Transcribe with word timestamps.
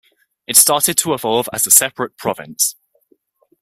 It 0.47 0.57
started 0.57 0.97
to 0.97 1.13
evolve 1.13 1.47
as 1.53 1.67
a 1.67 1.69
separate 1.69 2.17
province. 2.17 2.75